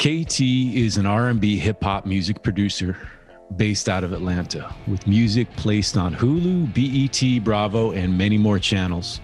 [0.00, 2.96] KT is an R&B hip hop music producer
[3.56, 9.20] based out of Atlanta with music placed on Hulu, BET, Bravo, and many more channels.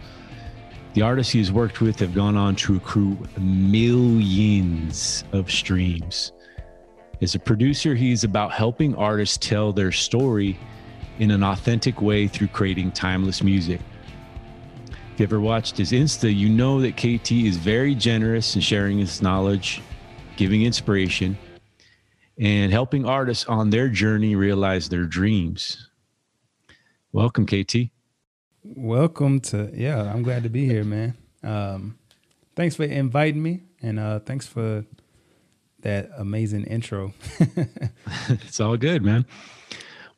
[0.93, 6.33] The artists he has worked with have gone on to accrue millions of streams.
[7.23, 10.59] As a producer, he's about helping artists tell their story
[11.19, 13.81] in an authentic way through creating timeless music.
[15.15, 18.99] If you ever watched his Insta, you know that KT is very generous in sharing
[18.99, 19.81] his knowledge,
[20.37, 21.39] giving inspiration,
[22.39, 25.89] and helping artists on their journey realize their dreams.
[27.13, 27.91] Welcome, KT.
[28.63, 31.17] Welcome to yeah, I'm glad to be here, man.
[31.43, 31.99] Um,
[32.55, 34.85] thanks for inviting me, and uh, thanks for
[35.81, 37.15] that amazing intro.
[38.29, 39.25] it's all good, man.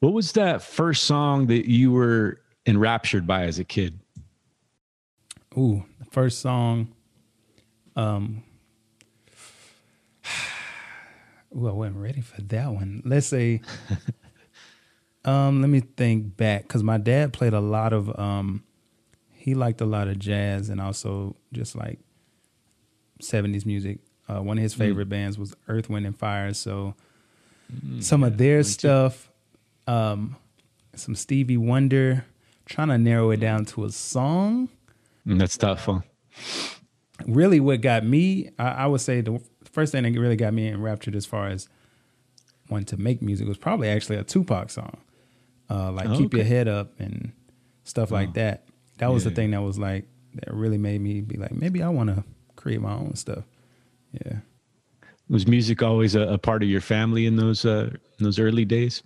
[0.00, 3.98] What was that first song that you were enraptured by as a kid?
[5.56, 6.94] Ooh, the first song.
[7.96, 8.44] Um,
[11.56, 13.02] ooh, I wasn't ready for that one.
[13.04, 13.60] Let's say,
[15.24, 18.64] um, let me think back because my dad played a lot of, um,
[19.32, 21.98] he liked a lot of jazz and also just like
[23.22, 23.98] 70s music.
[24.28, 24.78] Uh, one of his mm.
[24.78, 25.10] favorite mm.
[25.10, 26.52] bands was Earth, Wind, and Fire.
[26.52, 26.94] So
[27.72, 29.30] mm, some yeah, of their stuff,
[29.86, 30.36] um,
[30.94, 32.24] some Stevie Wonder,
[32.66, 34.68] trying to narrow it down to a song.
[35.27, 36.00] Mm, that's tough, huh?
[37.27, 39.40] Really, what got me, I, I would say the
[39.70, 41.69] first thing that really got me enraptured as far as
[42.69, 44.98] wanting to make music was probably actually a Tupac song,
[45.70, 46.38] uh, like oh, "Keep okay.
[46.38, 47.33] Your Head Up" and
[47.84, 48.14] stuff oh.
[48.14, 48.64] like that.
[48.98, 49.30] That was yeah.
[49.30, 52.24] the thing that was like that really made me be like, maybe I want to
[52.56, 53.44] create my own stuff.
[54.12, 54.39] Yeah.
[55.28, 58.64] Was music always a, a part of your family in those uh, in those early
[58.64, 59.02] days?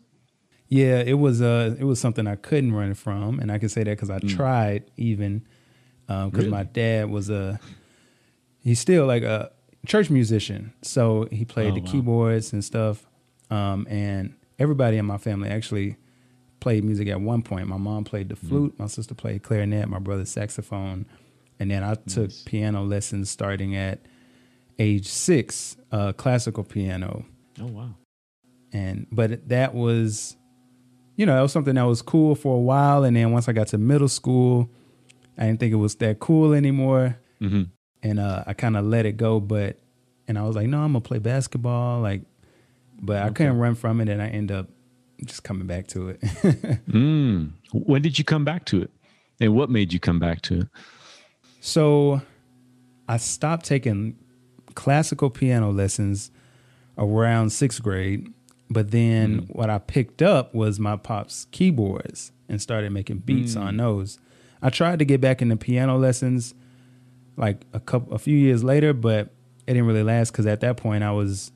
[0.68, 1.42] Yeah, it was.
[1.42, 4.20] Uh, it was something I couldn't run from, and I can say that because I
[4.20, 4.34] mm.
[4.34, 5.44] tried even
[6.06, 6.50] because um, really?
[6.50, 7.58] my dad was a
[8.62, 9.50] he's still like a
[9.86, 11.91] church musician, so he played oh, the wow.
[11.91, 13.06] keyboards and stuff.
[13.50, 15.97] Um, and everybody in my family actually
[16.61, 17.66] played music at one point.
[17.69, 18.48] My mom played the mm.
[18.48, 18.78] flute, mm.
[18.78, 21.06] my sister played clarinet, my brother saxophone,
[21.58, 21.98] and then I nice.
[22.06, 24.01] took piano lessons starting at
[24.79, 27.24] age six, uh, classical piano.
[27.61, 27.95] Oh wow!
[28.73, 30.36] And but that was,
[31.17, 33.52] you know, that was something that was cool for a while, and then once I
[33.52, 34.70] got to middle school
[35.39, 37.18] I didn't think it was that cool anymore.
[37.40, 37.62] Mm-hmm.
[38.02, 39.40] And uh, I kind of let it go.
[39.40, 39.79] But,
[40.32, 42.00] and I was like, no, I'm going to play basketball.
[42.00, 42.22] Like,
[43.02, 43.26] but okay.
[43.26, 44.08] I couldn't run from it.
[44.08, 44.66] And I end up
[45.26, 46.20] just coming back to it.
[46.22, 47.52] mm.
[47.74, 48.90] When did you come back to it?
[49.42, 50.68] And what made you come back to it?
[51.60, 52.22] So
[53.06, 54.16] I stopped taking
[54.74, 56.30] classical piano lessons
[56.96, 58.32] around sixth grade.
[58.70, 59.54] But then mm.
[59.54, 63.60] what I picked up was my pop's keyboards and started making beats mm.
[63.60, 64.18] on those.
[64.62, 66.54] I tried to get back into piano lessons
[67.36, 69.28] like a couple a few years later, but
[69.67, 71.52] it didn't really last because at that point I was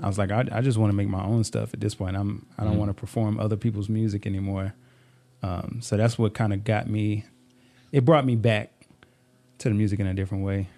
[0.00, 2.16] I was like I, I just want to make my own stuff at this point.
[2.16, 2.80] I'm I don't mm-hmm.
[2.80, 4.74] want to perform other people's music anymore.
[5.42, 7.24] Um, so that's what kind of got me.
[7.92, 8.70] It brought me back
[9.58, 10.68] to the music in a different way.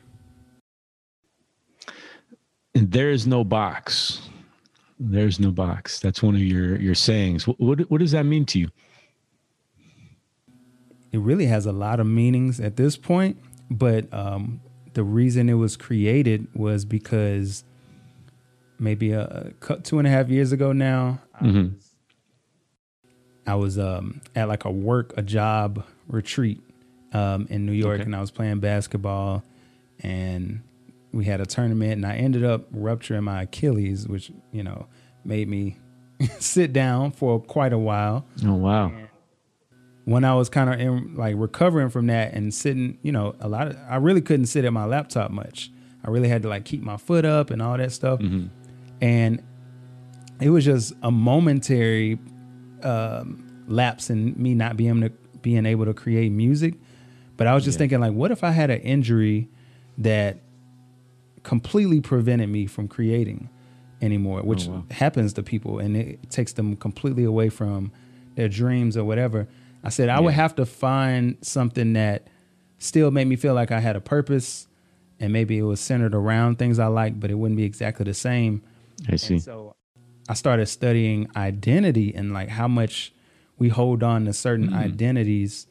[2.74, 4.28] There is no box.
[4.98, 6.00] There's no box.
[6.00, 7.46] That's one of your your sayings.
[7.46, 8.68] What what, what does that mean to you?
[11.12, 13.36] it really has a lot of meanings at this point,
[13.70, 14.60] but um,
[14.94, 17.64] the reason it was created was because
[18.78, 21.74] maybe a, a two and a half years ago now, mm-hmm.
[23.46, 26.60] I was, um, at like a work, a job retreat
[27.12, 28.04] um, in New York, okay.
[28.04, 29.42] and I was playing basketball,
[30.00, 30.62] and
[31.12, 34.86] we had a tournament, and I ended up rupturing my Achilles, which you know
[35.24, 35.76] made me
[36.38, 38.24] sit down for quite a while.
[38.44, 38.86] Oh wow!
[38.86, 39.08] And
[40.04, 43.48] when I was kind of in like recovering from that and sitting, you know, a
[43.48, 45.70] lot of I really couldn't sit at my laptop much.
[46.04, 48.20] I really had to like keep my foot up and all that stuff.
[48.20, 48.46] Mm-hmm.
[49.00, 49.42] And
[50.40, 52.18] it was just a momentary
[52.82, 56.74] um, lapse in me not being able to being able to create music.
[57.36, 57.80] But I was just yeah.
[57.80, 59.48] thinking like, what if I had an injury
[59.98, 60.38] that
[61.42, 63.48] completely prevented me from creating
[64.00, 64.84] anymore, which oh, wow.
[64.90, 67.92] happens to people and it takes them completely away from
[68.34, 69.48] their dreams or whatever.
[69.84, 70.20] I said I yeah.
[70.20, 72.28] would have to find something that
[72.78, 74.66] still made me feel like I had a purpose
[75.20, 78.14] and maybe it was centered around things I like, but it wouldn't be exactly the
[78.14, 78.62] same.
[79.08, 79.34] I see.
[79.34, 79.76] And so
[80.28, 83.12] I started studying identity and like how much
[83.58, 84.78] we hold on to certain mm-hmm.
[84.78, 85.66] identities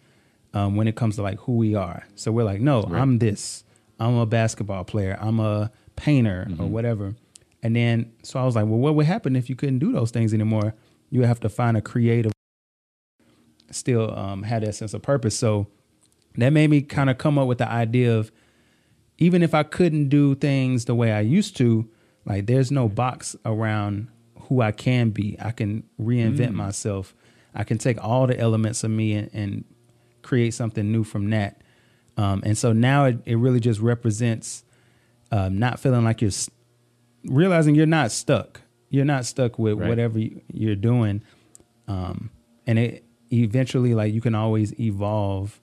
[0.54, 2.08] um, when it comes to like who we are.
[2.16, 3.02] So we're like, no, right.
[3.02, 3.64] I'm this.
[4.00, 5.18] I'm a basketball player.
[5.20, 6.64] I'm a painter mm-hmm.
[6.64, 7.16] or whatever.
[7.62, 10.12] And then so I was like, well, what would happen if you couldn't do those
[10.12, 10.74] things anymore?
[11.10, 12.32] You would have to find a creative
[13.76, 15.38] still um, had that sense of purpose.
[15.38, 15.68] So
[16.38, 18.32] that made me kind of come up with the idea of
[19.18, 21.90] even if I couldn't do things the way I used to,
[22.26, 24.08] Like there's no box around
[24.44, 25.38] who I can be.
[25.40, 26.54] I can reinvent mm.
[26.56, 27.16] myself.
[27.54, 29.66] I can take all the elements of me and, and
[30.22, 31.62] create something new from that.
[32.18, 34.64] Um, and so now it, it really just represents
[35.32, 36.32] um, not feeling like you're
[37.26, 38.62] realizing you're not stuck.
[38.90, 39.90] You're not stuck with right.
[39.90, 40.20] whatever
[40.52, 41.24] you're doing.
[41.88, 42.30] Um,
[42.68, 45.60] and it eventually, like, you can always evolve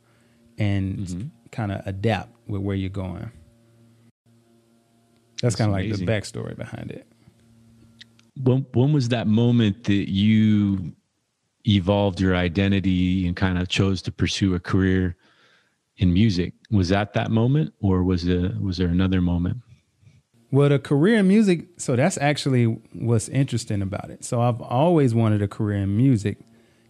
[0.59, 1.29] and mm-hmm.
[1.53, 3.31] kind of adapt with where you're going.
[5.41, 7.07] That's, That's kind of like the backstory behind it.
[8.43, 10.93] When when was that moment that you
[11.65, 15.17] evolved your identity and kind of chose to pursue a career
[15.99, 16.55] in music?
[16.71, 19.59] Was that that moment, or was it was there another moment?
[20.51, 24.25] Well, the career in music, so that's actually what's interesting about it.
[24.25, 26.39] So I've always wanted a career in music,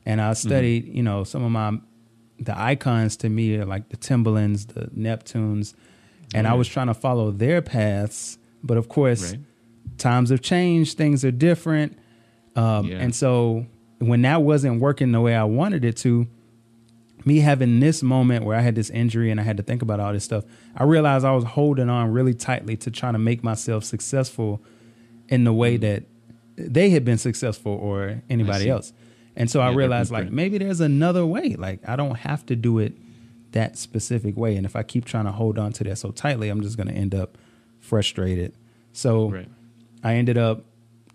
[0.09, 0.97] and I studied, mm-hmm.
[0.97, 1.79] you know, some of my
[2.41, 5.75] the icons to me are like the Timbalands, the Neptunes,
[6.35, 6.53] and right.
[6.53, 8.39] I was trying to follow their paths.
[8.65, 9.41] But of course, right.
[9.99, 11.99] times have changed, things are different,
[12.57, 12.97] um, yeah.
[12.97, 13.67] and so
[13.99, 16.27] when that wasn't working the way I wanted it to,
[17.25, 20.01] me having this moment where I had this injury and I had to think about
[20.01, 20.45] all this stuff,
[20.75, 24.63] I realized I was holding on really tightly to trying to make myself successful
[25.29, 26.05] in the way that
[26.57, 28.93] they had been successful or anybody else.
[29.39, 31.55] And so yeah, I realized like maybe there's another way.
[31.55, 32.93] Like I don't have to do it
[33.53, 34.57] that specific way.
[34.57, 36.89] And if I keep trying to hold on to that so tightly, I'm just going
[36.89, 37.39] to end up
[37.79, 38.53] frustrated.
[38.93, 39.49] So right.
[40.03, 40.65] I ended up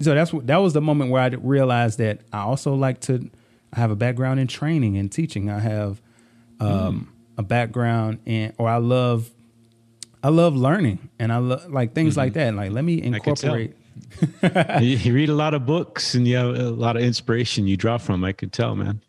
[0.02, 3.30] so that's what that was the moment where I realized that I also like to
[3.74, 5.50] I have a background in training and teaching.
[5.50, 6.02] I have
[6.60, 7.40] um, mm.
[7.40, 9.31] a background in, or I love,
[10.22, 12.19] I love learning, and I love like things mm-hmm.
[12.19, 12.54] like that.
[12.54, 13.76] Like let me incorporate.
[14.81, 17.98] You read a lot of books and you have a lot of inspiration you draw
[17.98, 18.24] from.
[18.24, 19.01] I could tell, man.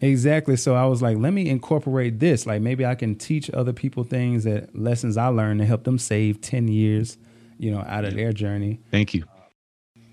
[0.00, 0.56] Exactly.
[0.56, 2.46] So I was like, let me incorporate this.
[2.46, 5.98] Like maybe I can teach other people things that lessons I learned to help them
[5.98, 7.18] save 10 years,
[7.58, 8.80] you know, out of their journey.
[8.90, 9.24] Thank you.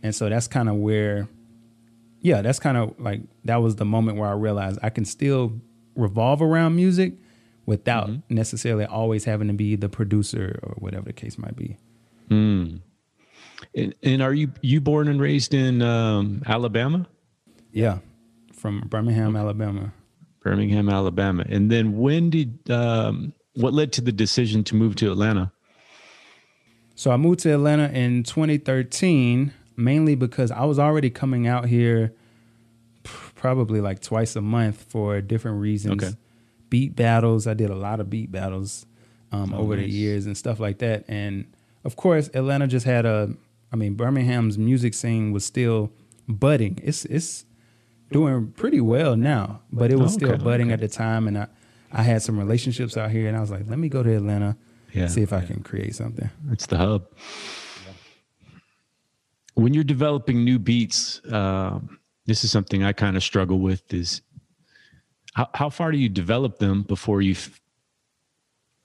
[0.02, 1.28] And so that's kind of where
[2.22, 5.62] yeah, that's kind of like that was the moment where I realized I can still
[5.96, 7.14] revolve around music
[7.68, 8.34] without mm-hmm.
[8.34, 11.78] necessarily always having to be the producer or whatever the case might be.
[12.30, 12.82] Mm.
[13.76, 17.08] And, and, are you you born and raised in um, Alabama?
[17.72, 18.00] Yeah,
[18.54, 19.94] from Birmingham, Alabama.
[20.42, 21.44] Birmingham, Alabama.
[21.50, 25.52] And then when did um, what led to the decision to move to Atlanta?
[26.96, 32.14] So I moved to Atlanta in 2013 mainly because I was already coming out here
[33.04, 36.04] probably like twice a month for different reasons.
[36.04, 36.16] Okay.
[36.70, 37.48] Beat battles.
[37.48, 38.86] I did a lot of beat battles
[39.32, 39.86] um, oh, over nice.
[39.86, 41.06] the years and stuff like that.
[41.08, 43.36] And of course, Atlanta just had a.
[43.72, 45.92] I mean, Birmingham's music scene was still
[46.28, 46.80] budding.
[46.84, 47.46] It's it's
[48.12, 50.74] doing pretty well now, but it was okay, still budding okay.
[50.74, 51.28] at the time.
[51.28, 51.48] And I
[51.92, 54.58] I had some relationships out here, and I was like, let me go to Atlanta,
[54.94, 56.30] yeah, see if I can create something.
[56.52, 57.08] It's the hub
[59.56, 61.80] when you're developing new beats, uh,
[62.26, 64.22] this is something I kind of struggle with is
[65.34, 67.36] how, how far do you develop them before you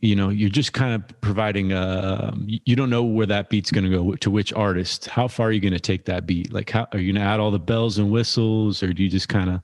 [0.01, 3.85] you know you're just kind of providing a you don't know where that beat's going
[3.85, 6.71] to go to which artist how far are you going to take that beat like
[6.71, 9.29] how are you going to add all the bells and whistles or do you just
[9.29, 9.61] kind of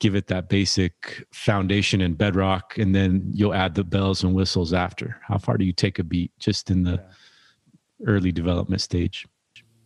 [0.00, 4.72] give it that basic foundation and bedrock and then you'll add the bells and whistles
[4.72, 8.06] after how far do you take a beat just in the yeah.
[8.06, 9.26] early development stage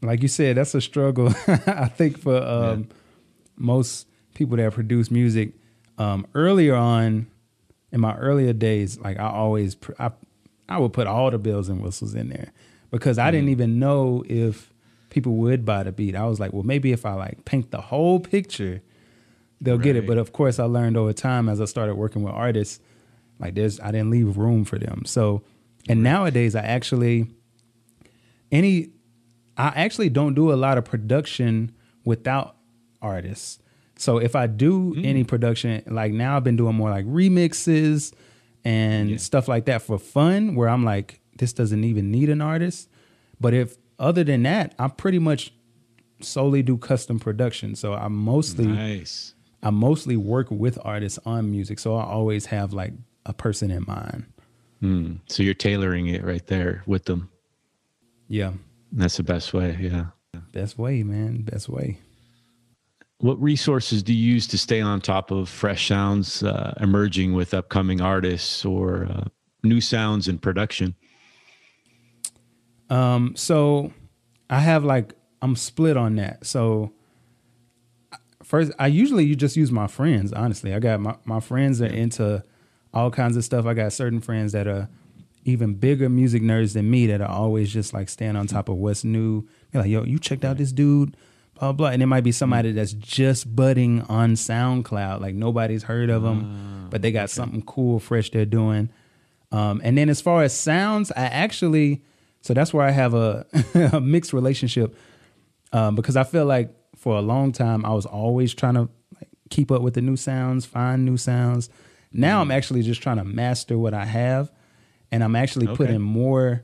[0.03, 1.29] like you said, that's a struggle.
[1.47, 2.97] I think for um, yeah.
[3.57, 5.53] most people that produce music.
[5.99, 7.29] Um, earlier on,
[7.93, 10.11] in my earlier days, like I always, I,
[10.69, 12.53] I would put all the bells and whistles in there
[12.91, 13.33] because I mm.
[13.33, 14.73] didn't even know if
[15.11, 16.17] people would buy the beat.
[16.17, 18.83] I was like, well, maybe if I like paint the whole picture,
[19.61, 19.85] they'll right.
[19.85, 20.07] get it.
[20.07, 22.81] But of course, I learned over time as I started working with artists,
[23.39, 25.05] like there's, I didn't leave room for them.
[25.05, 25.43] So,
[25.89, 27.27] and nowadays, I actually
[28.53, 28.91] any
[29.57, 31.73] I actually don't do a lot of production
[32.05, 32.57] without
[33.01, 33.59] artists.
[34.03, 35.07] So if I do mm.
[35.07, 38.13] any production, like now I've been doing more like remixes
[38.65, 39.17] and yeah.
[39.19, 42.89] stuff like that for fun, where I'm like, this doesn't even need an artist.
[43.41, 45.55] But if other than that, I pretty much
[46.21, 47.77] solely do custom production.
[47.77, 49.35] So I mostly nice.
[49.63, 51.79] I mostly work with artists on music.
[51.79, 52.95] So I always have like
[53.25, 54.25] a person in mind.
[54.83, 55.21] Mm.
[55.29, 57.31] So you're tailoring it right there with them.
[58.27, 58.55] Yeah.
[58.91, 59.79] That's the best way.
[59.81, 60.07] Yeah.
[60.51, 61.43] Best way, man.
[61.43, 62.01] Best way.
[63.23, 67.55] What resources do you use to stay on top of fresh sounds uh, emerging with
[67.55, 69.25] upcoming artists or uh,
[69.63, 70.97] new sounds in production?
[72.91, 73.93] Um, so
[74.51, 76.45] I have like I'm split on that.
[76.45, 76.91] So
[78.43, 80.33] first, I usually you just use my friends.
[80.33, 82.43] Honestly, I got my my friends are into
[82.93, 83.67] all kinds of stuff.
[83.67, 84.89] I got certain friends that are
[85.45, 88.79] even bigger music nerds than me that are always just like staying on top of
[88.79, 89.47] what's new.
[89.71, 91.17] They're like, yo, you checked out this dude,
[91.59, 91.89] blah blah.
[91.89, 96.89] And it might be somebody that's just budding on SoundCloud, like nobody's heard of them,
[96.91, 98.91] but they got something cool, fresh they're doing.
[99.53, 102.03] Um, and then as far as sounds, I actually,
[102.41, 103.47] so that's where I have a,
[103.93, 104.97] a mixed relationship
[105.73, 108.89] um, because I feel like for a long time I was always trying to
[109.21, 111.69] like, keep up with the new sounds, find new sounds.
[112.13, 114.51] Now I'm actually just trying to master what I have,
[115.11, 115.77] and I'm actually Okay.
[115.77, 116.63] putting more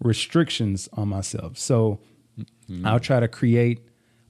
[0.00, 1.56] restrictions on myself.
[1.58, 1.98] So
[2.84, 3.85] I'll try to create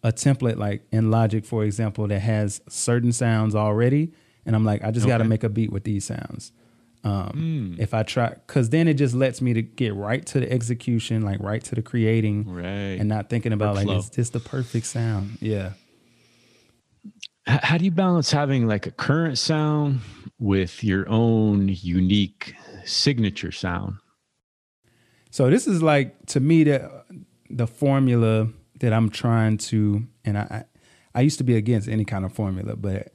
[0.06, 4.12] a template like in Logic, for example, that has certain sounds already,
[4.44, 6.52] and I'm like, I just got to make a beat with these sounds.
[7.04, 10.50] Um, If I try, because then it just lets me to get right to the
[10.50, 12.98] execution, like right to the creating, Right.
[13.00, 13.98] and not thinking about like, Workflow.
[13.98, 15.38] is this the perfect sound?
[15.40, 15.72] Yeah.
[17.48, 20.00] H- how do you balance having like a current sound
[20.38, 23.96] with your own unique signature sound?
[25.30, 26.90] So this is like to me the
[27.50, 28.48] the formula
[28.80, 30.64] that I'm trying to, and I
[31.14, 33.12] I, used to be against any kind of formula, but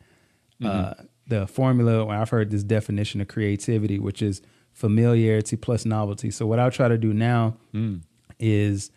[0.64, 1.06] uh, mm-hmm.
[1.28, 4.42] the formula I've heard this definition of creativity, which is
[4.74, 6.32] familiarity plus novelty.
[6.32, 8.02] So what I'll try to do now mm.
[8.40, 8.92] is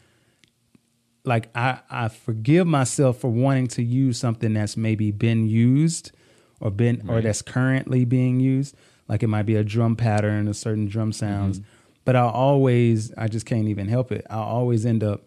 [1.25, 6.13] like I, I forgive myself for wanting to use something that's maybe been used
[6.61, 8.77] or been or that's currently being used.
[9.09, 11.61] Like it might be a drum pattern or certain drum sounds.
[11.61, 11.69] Mm-hmm.
[12.05, 14.27] But I'll always I just can't even help it.
[14.29, 15.23] I'll always end up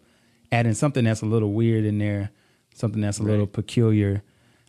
[0.52, 2.30] adding something that's a little weird in there,
[2.74, 4.22] something that's a little peculiar.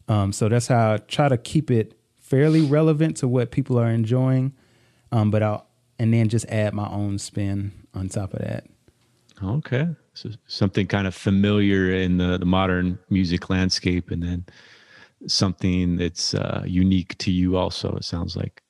[0.08, 3.90] Um, so that's how I try to keep it fairly relevant to what people are
[3.90, 4.54] enjoying.
[5.12, 5.70] Um, but I'll
[6.00, 8.66] and then just add my own spin on top of that.
[9.44, 9.88] Okay.
[10.14, 14.46] So something kind of familiar in the, the modern music landscape and then
[15.28, 18.62] something that's uh, unique to you also, it sounds like.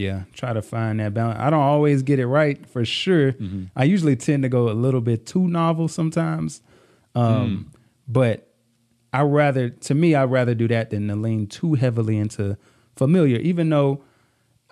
[0.00, 1.38] Yeah, try to find that balance.
[1.38, 3.34] I don't always get it right for sure.
[3.76, 6.62] I usually tend to go a little bit too novel sometimes.
[7.14, 7.70] Um,
[8.08, 8.48] But
[9.12, 12.56] I rather, to me, I'd rather do that than to lean too heavily into
[12.96, 14.02] familiar, even though,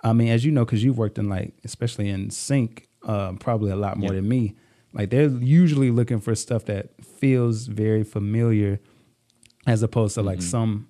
[0.03, 3.71] I mean, as you know, because you've worked in like, especially in sync, uh, probably
[3.71, 4.21] a lot more Yeah.
[4.21, 4.55] than me.
[4.93, 8.79] Like they're usually looking for stuff that feels very familiar
[9.67, 10.87] as opposed to like some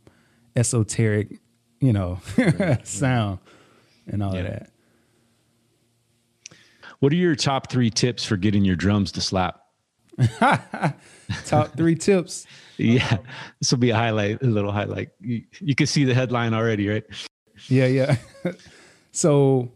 [0.56, 1.40] esoteric,
[1.82, 2.20] you know,
[2.84, 3.40] sound
[4.10, 4.40] and all Yeah.
[4.42, 4.70] of that.
[7.00, 9.62] What are your top three tips for getting your drums to slap?
[11.46, 12.46] Top three tips.
[12.82, 13.18] Yeah,
[13.60, 15.10] this will be a highlight, a little highlight.
[15.20, 17.04] You, you can see the headline already, right?
[17.68, 18.16] Yeah, yeah.
[19.12, 19.70] so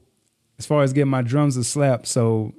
[0.58, 2.54] as far as getting my drums to slap, so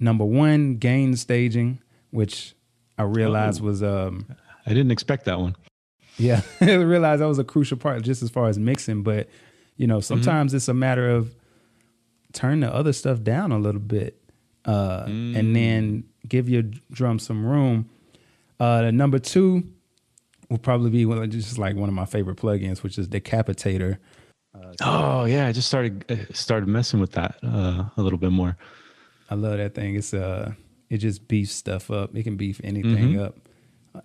[0.00, 2.54] number one, gain staging, which
[2.96, 3.64] I realized Oh.
[3.66, 4.24] was um
[4.64, 5.54] I didn't expect that one.
[6.16, 9.02] yeah, I realized that was a crucial part just as far as mixing.
[9.02, 9.28] But
[9.82, 11.34] you know, sometimes it's a matter of
[12.32, 14.16] turn the other stuff down a little bit,
[14.64, 16.62] uh, and then give your
[16.92, 17.90] drum some room.
[18.60, 19.64] Uh, number two
[20.48, 23.98] will probably be one, just like one of my favorite plugins, which is Decapitator.
[24.80, 28.56] Oh yeah, I just started uh, started messing with that uh, a little bit more.
[29.28, 29.96] I love that thing.
[29.96, 30.52] It's uh,
[30.90, 32.14] it just beefs stuff up.
[32.14, 33.36] It can beef anything up.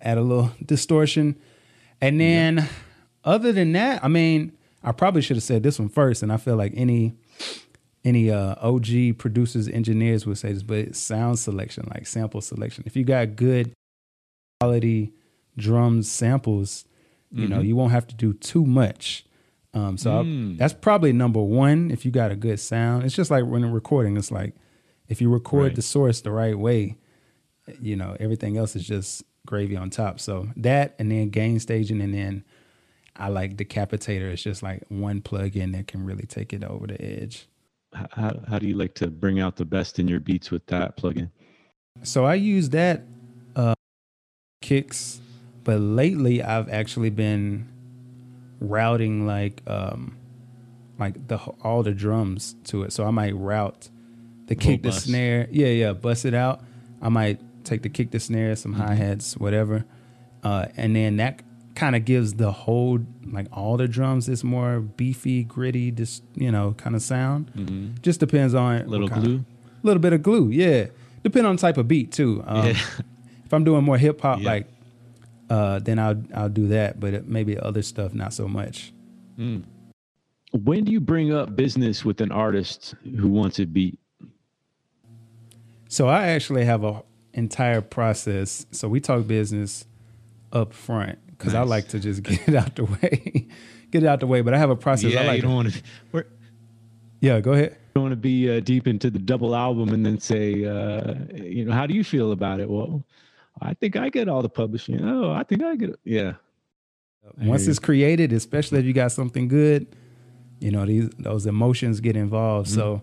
[0.00, 1.36] Add a little distortion,
[2.00, 2.68] and then
[3.22, 6.36] other than that, I mean, I probably should have said this one first, and I
[6.36, 7.14] feel like any
[8.04, 12.84] any uh, OG producers, engineers would say this, but it's sound selection, like sample selection.
[12.86, 13.72] If you got good
[14.60, 15.12] quality
[15.56, 16.84] drums samples,
[17.32, 19.24] you know, you won't have to do too much.
[19.74, 20.56] Um, so Mm.
[20.56, 21.90] that's probably number one.
[21.90, 24.16] If you got a good sound, it's just like when recording.
[24.16, 24.54] It's like
[25.08, 25.74] if you record Right.
[25.74, 26.96] the source the right way,
[27.80, 30.20] you know, everything else is just gravy on top.
[30.20, 32.44] So that, and then gain staging, and then
[33.18, 34.30] I like Decapitator.
[34.32, 37.48] It's just like one plug-in that can really take it over the edge.
[37.92, 40.96] How, how do you like to bring out the best in your beats with that
[40.96, 41.30] plugin?
[42.02, 43.02] So I use that
[43.56, 43.74] uh,
[44.60, 45.20] kicks,
[45.64, 47.68] but lately I've actually been
[48.60, 50.16] routing like um
[50.98, 52.92] like the all the drums to it.
[52.92, 53.88] So I might route
[54.46, 56.62] the kick, the snare, yeah, yeah, bust it out.
[57.00, 59.84] I might take the kick, the snare, some hi hats, whatever,
[60.42, 61.42] uh, and then that
[61.78, 62.98] kind of gives the whole
[63.30, 67.98] like all the drums this more beefy, gritty, just you know kind of sound.
[68.02, 69.44] Just depends on Little glue.
[69.82, 70.86] little bit of glue, yeah.
[71.22, 72.42] Depend on type of beat too.
[72.46, 72.78] Um, Yeah.
[73.46, 74.50] If I'm doing more hip hop, Yeah.
[74.52, 74.66] like,
[75.48, 77.00] uh, then I'll I'll do that.
[77.00, 78.92] But it, maybe other stuff, not so much.
[80.52, 83.98] When do you bring up business with an artist who wants a beat?
[85.88, 88.66] So I actually have a entire process.
[88.70, 89.86] So we talk business
[90.52, 93.48] up front because I like to just get it out the way,
[93.90, 94.40] get it out the way.
[94.40, 95.12] But I have a process.
[95.12, 95.36] I yeah, like.
[95.36, 96.24] you don't want to.
[97.20, 97.76] Yeah, go ahead.
[97.94, 101.64] don't want to be uh, deep into the double album and then say, uh, you
[101.64, 102.70] know, how do you feel about it?
[102.70, 103.02] Well,
[103.60, 105.02] I think I get all the publishing.
[105.04, 106.00] Oh, I think I get it.
[106.04, 106.34] Yeah.
[107.38, 109.94] Once it's created, especially if you got something good,
[110.60, 112.68] you know, these those emotions get involved.
[112.68, 112.78] Mm-hmm.
[112.78, 113.02] So,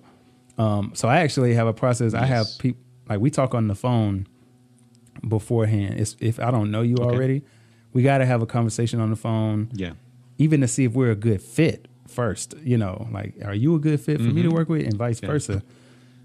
[0.57, 2.13] um, so I actually have a process.
[2.13, 2.21] Yes.
[2.21, 4.27] I have people like we talk on the phone
[5.27, 5.99] beforehand.
[5.99, 7.03] It's, if I don't know you okay.
[7.03, 7.43] already,
[7.95, 9.69] we got to have a conversation on the phone.
[9.71, 9.93] Yeah.
[10.37, 12.53] Even to see if we're a good fit first.
[12.61, 14.35] You know, like, are you a good fit for mm-hmm.
[14.35, 14.57] me to mm-hmm.
[14.57, 15.27] work with, and vice yeah.
[15.29, 15.63] versa.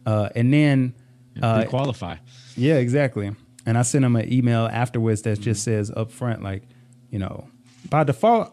[0.04, 0.94] Uh, and then
[1.40, 2.16] uh, qualify.
[2.56, 3.30] Yeah, exactly.
[3.64, 5.78] And I send them an email afterwards that just mm-hmm.
[5.78, 6.64] says up front, like,
[7.10, 7.46] you know,
[7.88, 8.52] by default,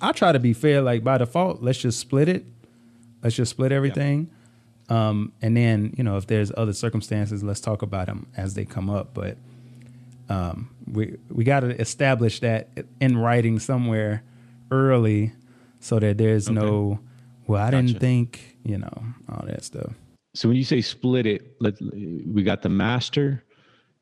[0.00, 0.82] I try to be fair.
[0.82, 2.44] Like by default, let's just split it.
[3.22, 4.30] Let's just split everything.
[4.88, 8.64] Um, and then you know if there's other circumstances, let's talk about them as they
[8.64, 9.14] come up.
[9.14, 9.38] But
[10.28, 12.68] um, we we got to establish that
[13.00, 14.22] in writing somewhere
[14.70, 15.32] early,
[15.80, 16.54] so that there's okay.
[16.54, 17.00] no
[17.46, 17.86] well, I gotcha.
[17.86, 19.92] didn't think you know all that stuff.
[20.34, 23.44] So when you say split it, let we got the master,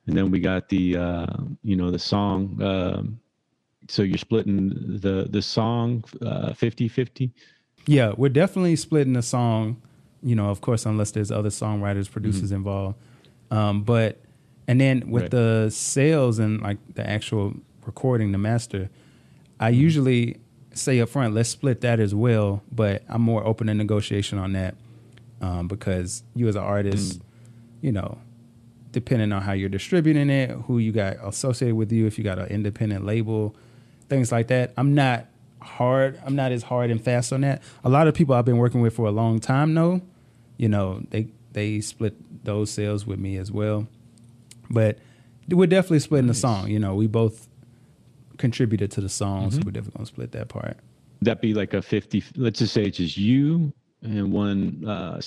[0.07, 2.61] and then we got the uh, you know the song.
[2.63, 3.21] Um,
[3.89, 7.31] so you're splitting the the song uh, 50-50?
[7.87, 9.83] Yeah, we're definitely splitting the song.
[10.23, 12.55] You know, of course, unless there's other songwriters, producers mm-hmm.
[12.55, 12.97] involved.
[13.51, 14.23] Um, but
[14.67, 15.31] and then with right.
[15.31, 17.55] the sales and like the actual
[17.85, 18.91] recording, the master,
[19.61, 19.81] I mm-hmm.
[19.81, 20.37] usually
[20.73, 22.63] say up front, let's split that as well.
[22.73, 24.75] But I'm more open to negotiation on that
[25.41, 27.23] um, because you as an artist, mm.
[27.83, 28.19] you know,
[28.93, 32.39] depending on how you're distributing it, who you got associated with you, if you got
[32.39, 33.55] an independent label,
[34.09, 34.73] things like that.
[34.77, 35.27] I'm not
[35.61, 36.21] hard.
[36.25, 37.63] I'm not as hard and fast on that.
[37.83, 40.01] A lot of people I've been working with for a long time know,
[40.57, 43.87] you know, they they split those sales with me as well.
[44.71, 44.99] But
[45.49, 46.37] we're definitely splitting nice.
[46.37, 46.69] the song.
[46.69, 47.49] You know, we both
[48.39, 49.57] contributed to the song, mm-hmm.
[49.57, 50.79] so we're definitely gonna split that part.
[51.23, 52.23] That be like a fifty.
[52.37, 53.73] Let's just say it's just you
[54.05, 55.21] and one, uh,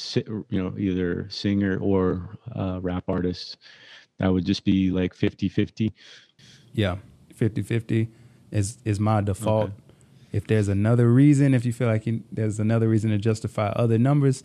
[0.49, 3.57] you know, either singer or uh, rap artist.
[4.19, 5.91] That would just be like 50-50.
[6.73, 6.97] Yeah,
[7.35, 8.07] 50-50
[8.51, 9.65] is is my default.
[9.65, 9.73] Okay.
[10.31, 13.97] If there's another reason, if you feel like you, there's another reason to justify other
[13.97, 14.43] numbers,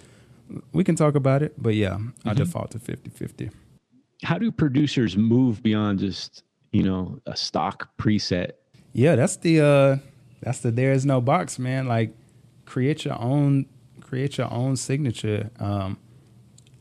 [0.73, 1.55] we can talk about it.
[1.61, 2.29] But yeah, mm-hmm.
[2.29, 3.53] I default to 50-50.
[4.23, 8.53] How do producers move beyond just, you know, a stock preset?
[8.93, 9.97] Yeah, that's the uh
[10.41, 11.87] that's the there is no box, man.
[11.87, 12.15] Like
[12.65, 13.67] create your own
[14.01, 15.51] create your own signature.
[15.59, 15.99] Um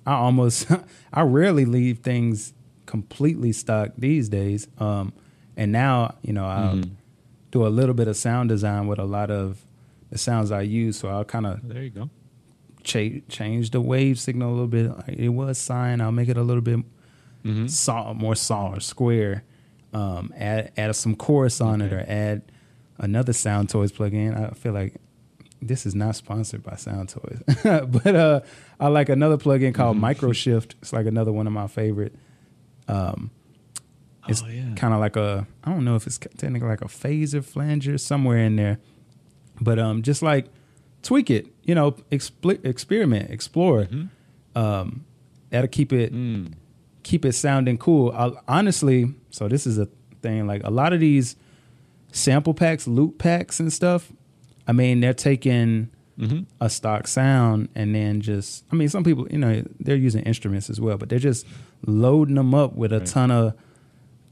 [0.06, 0.67] I almost
[1.13, 2.54] I rarely leave things
[2.86, 4.67] completely stock these days.
[4.77, 5.13] Um
[5.58, 6.95] and now, you know, I'll mm-hmm
[7.51, 9.65] do a little bit of sound design with a lot of
[10.10, 10.97] the sounds I use.
[10.97, 12.10] So I'll kind of there you go
[12.84, 14.91] cha- change the wave signal a little bit.
[15.08, 16.01] It was sine.
[16.01, 16.80] I'll make it a little bit
[17.43, 17.67] mm-hmm.
[17.67, 19.43] saw more saw or square.
[19.93, 21.93] Um, add add some chorus on okay.
[21.93, 22.51] it or add
[22.97, 24.51] another Soundtoys plugin.
[24.51, 24.95] I feel like
[25.62, 28.41] this is not sponsored by Soundtoys, but uh,
[28.80, 30.06] I like another plugin called mm-hmm.
[30.06, 30.75] Microshift.
[30.82, 32.15] It's like another one of my favorite.
[32.88, 33.32] Um,
[34.27, 34.73] it's oh, yeah.
[34.75, 38.38] kind of like a I don't know if it's technically like a phaser flanger somewhere
[38.38, 38.80] in there,
[39.60, 40.47] but um, just like
[41.01, 43.84] tweak it, you know, experiment, explore.
[43.84, 44.58] Mm-hmm.
[44.58, 45.06] Um,
[45.49, 46.54] that'll keep it mm.
[47.12, 48.13] Keep it sounding cool.
[48.15, 49.88] I'll, honestly, so this is a
[50.21, 50.47] thing.
[50.47, 51.36] Like a lot of these
[52.13, 54.13] sample packs, loop packs, and stuff.
[54.65, 56.43] I mean, they're taking mm-hmm.
[56.62, 58.63] a stock sound and then just.
[58.71, 61.45] I mean, some people, you know, they're using instruments as well, but they're just
[61.86, 63.08] loading them up with a right.
[63.08, 63.56] ton of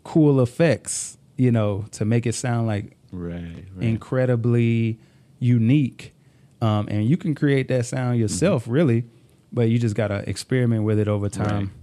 [0.05, 3.83] cool effects, you know, to make it sound like right, right.
[3.83, 4.99] incredibly
[5.39, 6.13] unique.
[6.61, 8.71] Um, and you can create that sound yourself, mm-hmm.
[8.71, 9.05] really,
[9.51, 11.73] but you just gotta experiment with it over time.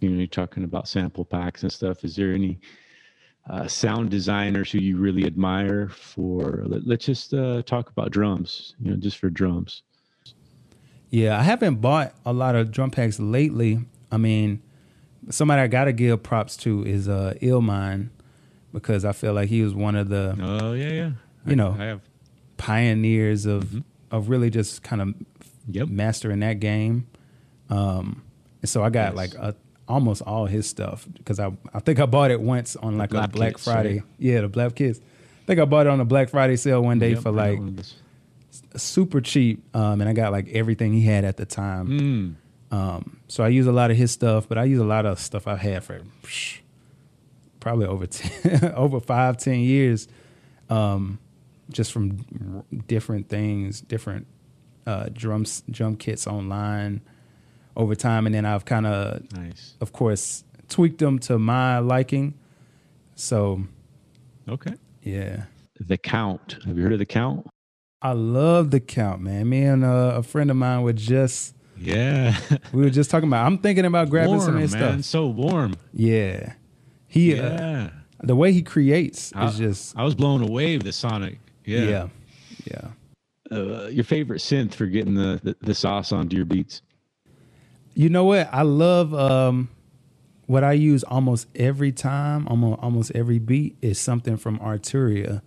[0.00, 0.08] Right.
[0.08, 2.04] You know, you're talking about sample packs and stuff.
[2.04, 2.60] Is there any
[3.48, 6.64] uh, sound designers who you really admire for?
[6.66, 8.74] Let, us just uh, talk about drums.
[8.80, 9.82] You know, just for drums.
[11.10, 13.80] Yeah, I haven't bought a lot of drum packs lately.
[14.12, 14.62] I mean,
[15.28, 18.10] somebody I gotta give props to is uh Illmind
[18.72, 21.10] because I feel like he was one of the oh yeah yeah
[21.46, 22.00] you I, know I have
[22.56, 23.80] pioneers of mm-hmm.
[24.14, 25.14] of really just kind of
[25.68, 25.88] yep.
[25.88, 27.08] mastering that game.
[27.68, 28.22] Um,
[28.62, 29.16] and so I got yes.
[29.16, 29.56] like a,
[29.90, 33.28] almost all his stuff because I I think I bought it once on like Black
[33.28, 33.94] a Black Kids, Friday.
[33.94, 34.02] Right?
[34.18, 35.00] Yeah, the Black Kids.
[35.00, 37.58] I think I bought it on a Black Friday sale one day yep, for like
[38.76, 41.88] super cheap, um, and I got like everything he had at the time.
[41.88, 42.34] Mm.
[42.72, 45.18] Um, so I use a lot of his stuff, but I use a lot of
[45.18, 46.60] stuff I've had for psh,
[47.58, 50.06] probably over 10, over five, ten years,
[50.68, 51.18] um,
[51.68, 54.28] just from different things, different
[54.86, 57.00] uh, drums, drum kits online
[57.76, 59.74] over time, and then I've kind of, nice.
[59.80, 62.34] of course, tweaked them to my liking.
[63.14, 63.64] So,
[64.48, 65.44] okay, yeah.
[65.78, 66.62] The Kount.
[66.64, 67.46] Have you heard of the Kount?
[68.02, 69.48] I love the Count, man.
[69.48, 72.36] Me and uh, a friend of mine were just Yeah.
[72.72, 73.46] We were just talking about.
[73.46, 75.02] I'm thinking about grabbing warm, some of his man.
[75.02, 75.04] stuff.
[75.04, 75.74] So warm.
[75.92, 76.54] Yeah,
[77.06, 77.38] he.
[77.38, 77.90] Uh, Yeah.
[78.22, 79.96] the way he creates I, is just.
[79.98, 81.38] I was blown away with the Sonic.
[81.64, 81.80] Yeah.
[81.82, 82.08] Yeah,
[82.64, 82.88] yeah.
[83.52, 86.82] Uh, your favorite synth for getting the, the, the sauce onto your beats?
[87.94, 88.48] You know what?
[88.52, 89.70] I love um,
[90.46, 95.42] what I use almost every time, almost almost every beat is something from Arturia,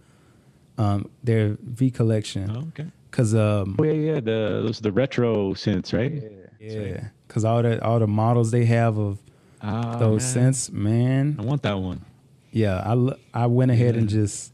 [0.78, 2.52] um, their V collection.
[2.52, 2.90] Oh, okay.
[3.12, 4.16] Cause um, Oh yeah, yeah.
[4.22, 6.24] The those are the retro synths, right?
[6.60, 9.20] yeah, cause all the all the models they have of
[9.62, 10.52] Ah, those man.
[10.54, 11.38] synths, man.
[11.40, 12.06] I want that one.
[12.52, 12.94] Yeah, I
[13.34, 14.54] I went ahead and just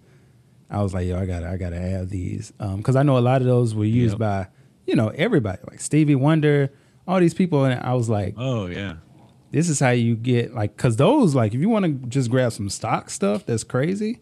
[0.69, 3.41] I was like, yo, I gotta I gotta have these because I know a lot
[3.41, 4.19] of those were used Yep.
[4.19, 4.47] by
[4.88, 6.71] you know everybody like Stevie Wonder,
[7.09, 8.95] all these people, and I was like, Oh yeah.
[9.51, 12.51] this is how you get like because those like if you want to just grab
[12.53, 14.19] some stock stuff that's crazy,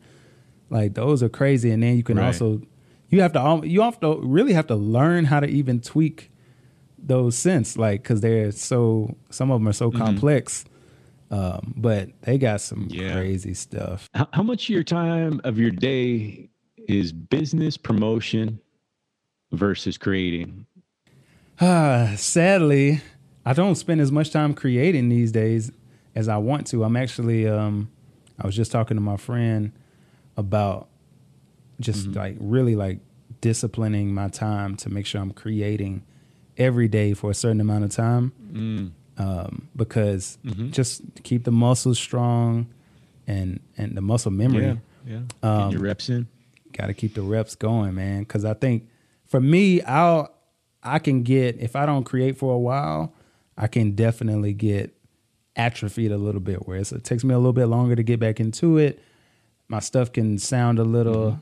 [0.69, 2.27] like those are crazy, and then you can Right.
[2.27, 2.61] also
[3.09, 6.31] you have to al- you have to really have to learn how to even tweak
[6.97, 10.65] those synths like because they're so some of them are so complex.
[11.29, 13.11] Um, but they got some Yeah.
[13.13, 14.09] crazy stuff.
[14.13, 16.49] How, how much of your time of your day
[16.87, 18.59] is business promotion
[19.51, 20.65] versus creating?
[22.17, 23.01] Sadly,
[23.45, 25.71] I don't spend as much time creating these days
[26.15, 26.83] as I want to.
[26.83, 27.89] I'm actually um
[28.39, 29.71] I was just talking to my friend
[30.35, 30.87] about
[31.79, 32.99] just like really like
[33.41, 36.03] disciplining my time to make sure I'm creating
[36.57, 38.31] every day for a certain amount of time.
[38.51, 38.91] Mm.
[39.19, 40.71] Um, because Mhm.
[40.71, 42.67] just to keep the muscles strong
[43.25, 44.75] and and the muscle memory Yeah.
[45.07, 45.17] Yeah.
[45.41, 46.27] Um, Getting your reps in.
[46.73, 48.19] got to keep the reps going, man.
[48.19, 48.87] Because I think
[49.25, 50.31] for me, I'll
[50.83, 53.13] I can get if I don't create for a while,
[53.57, 54.95] I can definitely get
[55.55, 56.67] atrophied a little bit.
[56.67, 59.01] Where it takes me a little bit longer to get back into it.
[59.67, 61.41] My stuff can sound a little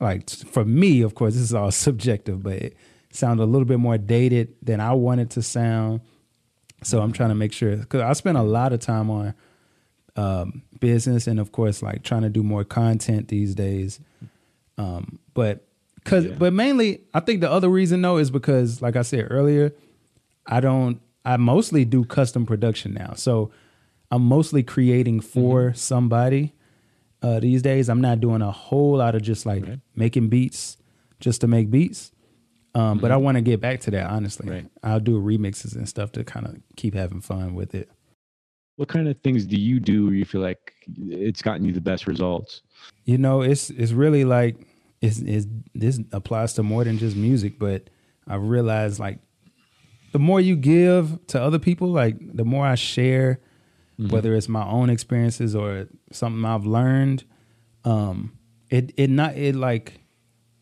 [0.00, 2.76] like for me, of course, this is all subjective, but it
[3.10, 6.00] sounds a little bit more dated than I want it to sound.
[6.82, 9.34] So I'm trying to make sure because I spend a lot of time on
[10.16, 14.00] um, business and of course like trying to do more content these days.
[14.76, 15.66] Um, but
[16.04, 16.34] cause, Yeah.
[16.38, 19.72] but mainly I think the other reason though is because like I said earlier,
[20.46, 23.14] I don't, I mostly do custom production now.
[23.14, 23.50] So
[24.10, 26.52] I'm mostly creating for somebody
[27.22, 27.88] uh, these days.
[27.88, 29.80] I'm not doing a whole lot of just like Right.
[29.96, 30.76] making beats
[31.20, 32.12] just to make beats.
[32.74, 34.50] Um, But I want to get back to that, honestly.
[34.50, 34.66] Right.
[34.82, 37.88] I'll do remixes and stuff to kind of keep having fun with it.
[38.76, 41.80] What kind of things do you do where you feel like it's gotten you the
[41.80, 42.62] best results?
[43.04, 44.56] You know, it's it's really like
[45.00, 47.90] it's, it's this applies to more than just music, but
[48.26, 49.18] I realized like
[50.12, 53.40] the more you give to other people, like the more I share,
[53.96, 57.24] whether it's my own experiences or something I've learned,
[57.84, 58.32] um,
[58.70, 60.00] it it not it like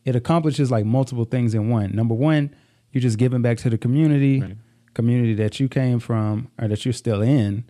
[0.05, 1.95] it accomplishes like multiple things in one.
[1.95, 2.53] Number one,
[2.91, 4.57] you're just giving back to the community, Right.
[4.93, 7.63] community that you came from or that you're still in.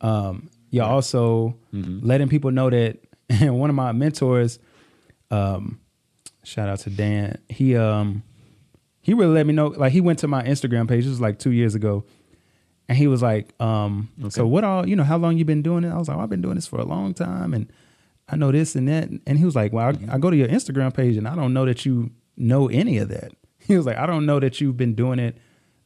[0.00, 2.98] Um, you're also letting people know that.
[3.28, 4.58] And one of my mentors,
[5.30, 5.78] um,
[6.44, 7.38] shout out to Dan.
[7.48, 8.22] He um
[9.00, 9.66] he really let me know.
[9.68, 11.04] Like he went to my Instagram page.
[11.04, 12.04] This was like two years ago,
[12.88, 14.88] and he was like, um, "So what all?
[14.88, 16.66] You know, how long you been doing it?" I was like, "I've been doing this
[16.66, 17.70] for a long time, and
[18.28, 20.48] I know this and that." And he was like, "Well, I, I go to your
[20.48, 23.32] Instagram page, and I don't know that you know any of that."
[23.66, 25.38] He was like, "I don't know that you've been doing it."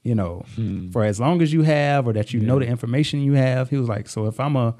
[0.05, 0.44] You know,
[0.92, 3.68] for as long as you have, or that you know the information you have.
[3.71, 4.75] He was like, "So if I'm a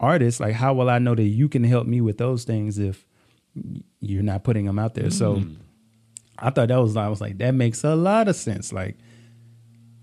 [0.00, 3.06] artist, like, how will I know that you can help me with those things if
[4.00, 5.42] you're not putting them out there?" So
[6.38, 8.72] I thought that was I was like that makes a lot of sense.
[8.72, 8.96] Like,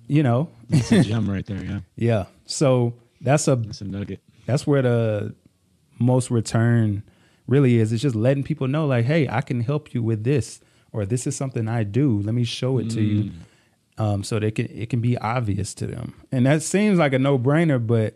[0.07, 1.63] you know, It's a gem right there.
[1.63, 1.79] Yeah.
[1.95, 2.25] yeah.
[2.45, 4.21] So that's a That's a nugget.
[4.45, 5.35] that's where the
[5.99, 7.03] most return
[7.47, 7.91] really is.
[7.91, 10.59] It's just letting people know, like, hey, I can help you with this,
[10.91, 12.21] or this is something I do.
[12.21, 13.31] Let me show it to you,
[13.97, 16.13] um, so they can it can be obvious to them.
[16.31, 18.15] And that seems like a no brainer, but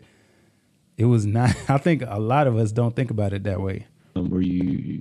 [0.96, 1.56] it was not.
[1.68, 3.86] I think a lot of us don't think about it that way.
[4.14, 4.91] Um, were you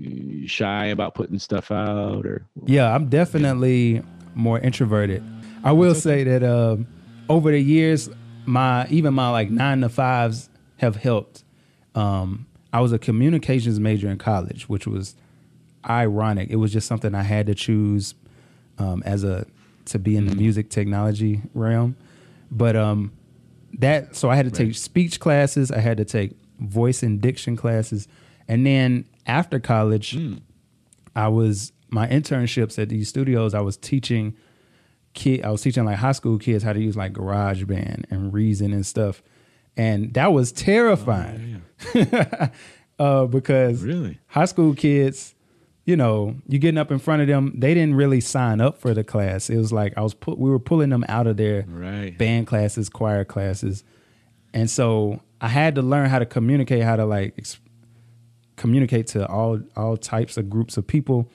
[0.47, 2.45] shy about putting stuff out or?
[2.65, 4.01] Yeah, I'm definitely
[4.35, 5.23] more introverted.
[5.63, 6.87] I will say that um,
[7.29, 8.09] over the years,
[8.45, 11.43] my even my like nine to fives have helped.
[11.95, 15.15] Um, I was a communications major in college, which was
[15.87, 16.49] ironic.
[16.49, 18.15] It was just something I had to choose
[18.77, 19.45] um, as a
[19.85, 21.95] to be in the music technology realm.
[22.49, 23.11] But um,
[23.79, 25.71] that so I had to take speech classes.
[25.71, 28.07] I had to take voice and diction classes,
[28.47, 30.17] and then after college,
[31.15, 33.53] I was my internships at these studios.
[33.53, 34.35] I was teaching
[35.13, 35.43] kid.
[35.43, 38.85] I was teaching like high school kids how to use like GarageBand and Reason and
[38.85, 39.21] stuff,
[39.77, 41.61] and that was terrifying
[42.99, 44.19] uh, because Really?
[44.27, 45.35] high school kids,
[45.85, 47.53] you know, you getting up in front of them.
[47.57, 49.49] They didn't really sign up for the class.
[49.49, 52.17] It was like I was pu- we were pulling them out of their Right.
[52.17, 53.83] band classes, choir classes,
[54.53, 57.59] and so I had to learn how to communicate, how to like ex-
[58.61, 61.27] communicate to all all types of groups of people.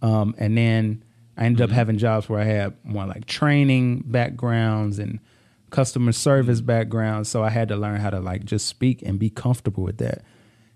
[0.00, 1.04] Um, and then
[1.36, 5.20] I ended up having jobs where I had more like training backgrounds and
[5.68, 7.28] customer service backgrounds.
[7.28, 10.22] So I had to learn how to like just speak and be comfortable with that.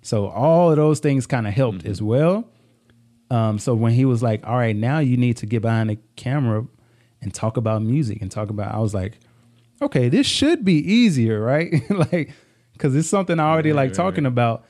[0.02, 2.48] So all of those things kind of helped as well.
[3.30, 5.98] Um, so when he was like, "All right, now you need to get behind the
[6.14, 6.64] camera
[7.20, 9.18] and talk about music and talk about," I was like,
[9.82, 11.82] "Okay, this should be easier, right?
[12.12, 12.30] like,
[12.72, 14.64] because it's something I already Right, like right, talking about."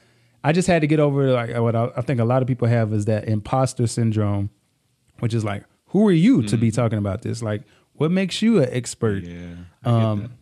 [0.46, 2.68] I just had to get over like what I, I think a lot of people
[2.68, 4.50] have is that imposter syndrome,
[5.20, 7.42] which is like, who are you to be talking about this?
[7.42, 7.62] Like,
[7.94, 9.24] what makes you an expert?
[9.24, 9.54] Yeah.
[9.84, 10.32] Um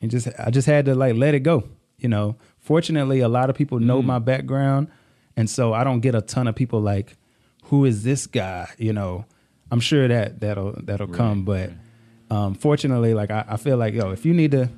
[0.00, 1.56] and just i just had to like let it go
[1.98, 4.06] you know fortunately a lot of people know Mm.
[4.06, 4.88] my background
[5.36, 7.16] and so i don't get a ton of people like
[7.70, 9.24] who is this guy you know
[9.70, 11.70] i'm sure that that'll that'll come but
[12.30, 14.68] um fortunately like I, I feel like yo if you need to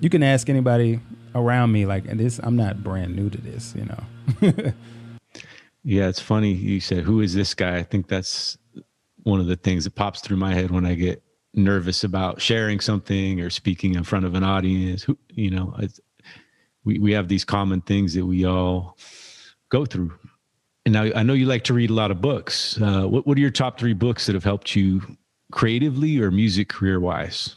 [0.00, 1.00] you can ask anybody
[1.34, 4.72] around me like and this i'm not brand new to this you know
[5.84, 8.56] Yeah, it's funny you said, "Who is this guy?" I think that's
[9.22, 12.80] one of the things that pops through my head when I get nervous about sharing
[12.80, 15.02] something or speaking in front of an audience.
[15.02, 16.00] Who, you know, it's,
[16.84, 18.96] we we have these common things that we all
[19.68, 20.12] go through.
[20.86, 22.80] And now I know you like to read a lot of books.
[22.80, 25.02] Uh, what what are your top three books that have helped you
[25.52, 27.56] creatively or music career wise?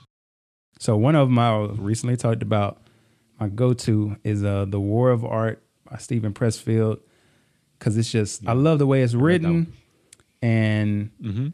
[0.80, 2.87] So one of them I recently talked about,
[3.40, 7.00] my go-to is uh, "The War of Art" by Steven Pressfield,
[7.78, 9.74] because it's just I love the way it's written,
[10.42, 11.48] and Mm-hmm.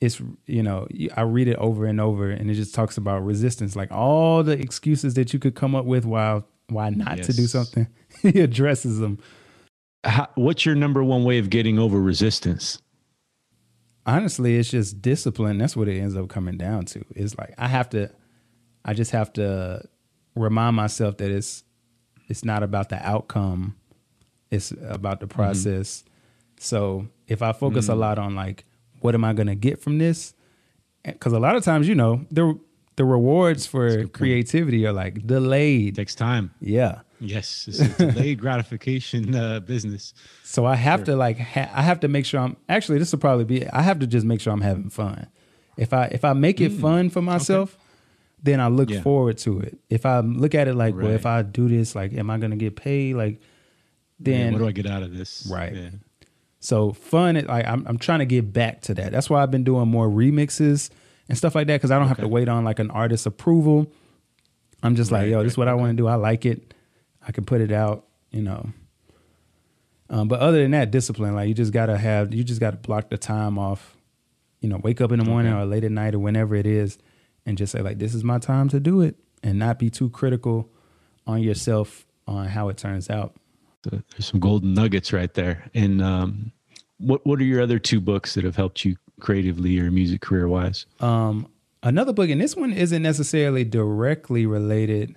[0.00, 3.76] it's you know I read it over and over, and it just talks about resistance,
[3.76, 7.46] like all the excuses that you could come up with why why not to do
[7.46, 7.86] something.
[8.22, 9.18] he addresses them.
[10.04, 12.80] How, what's your number one way of getting over resistance?
[14.06, 15.58] honestly, it's just discipline.
[15.58, 17.04] That's what it ends up coming down to.
[17.16, 18.10] It's like I have to,
[18.84, 19.82] I just have to
[20.36, 21.64] remind myself that it's
[22.28, 23.76] it's not about the outcome.
[24.50, 25.36] It's about the mm-hmm.
[25.36, 26.04] process.
[26.58, 28.00] So if I focus a mm-hmm.
[28.00, 28.64] lot on like,
[29.00, 30.34] what am I going to get from this?
[31.04, 32.58] Eh, because a lot of times, you know, the
[32.96, 35.96] the rewards for creativity are like delayed.
[35.96, 36.52] takes time.
[36.60, 37.00] Yeah.
[37.20, 40.12] Yes, it's a delayed gratification uh, business.
[40.44, 43.18] So I have to like ha- I have to make sure I'm actually this will
[43.18, 45.26] probably be I have to just make sure I'm having fun.
[45.76, 46.80] If I if I make it mm.
[46.80, 47.78] fun for myself,
[48.46, 48.88] then I look.
[48.88, 49.02] Yeah.
[49.02, 49.78] forward to it.
[49.90, 52.56] If I look at it like, well, if I do this, like, am I gonna
[52.56, 53.14] get paid?
[53.16, 53.34] Like,
[54.18, 55.46] Yeah, then what do I get out of this?
[55.52, 55.74] Right.
[55.74, 55.90] Yeah.
[56.60, 57.34] so fun.
[57.46, 59.12] Like I'm I'm trying to get back to that.
[59.12, 60.88] That's why I've been doing more remixes
[61.28, 63.92] and stuff like that because I don't have to wait on like an artist's approval.
[64.82, 66.06] I'm just like, Right, yo, this is right, what I want to do.
[66.06, 66.72] I like it.
[67.26, 68.06] I can put it out.
[68.30, 68.70] You know.
[70.08, 71.34] Um, but other than that, discipline.
[71.34, 72.32] Like you just gotta have.
[72.32, 73.96] You just gotta block the time off.
[74.60, 75.62] You know, wake up in the morning Okay.
[75.62, 76.98] or late at night or whenever it is,
[77.46, 80.10] and just say like, this is my time to do it, and not be too
[80.10, 80.68] critical
[81.26, 83.34] on yourself on how it turns out.
[83.84, 85.70] There's some golden nuggets right there.
[85.72, 86.52] And um,
[86.98, 90.48] what what are your other two books that have helped you creatively or music career
[90.48, 90.86] wise?
[91.00, 91.46] Um,
[91.84, 95.14] another book, and this one isn't necessarily directly related